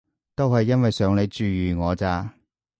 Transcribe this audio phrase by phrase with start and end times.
[0.33, 2.33] 都係因為想你注意我咋